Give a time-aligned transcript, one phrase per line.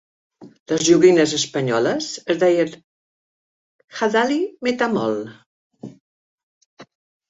[0.71, 2.75] Les joguines espanyoles es deien
[4.01, 5.25] Jadali-Metamol.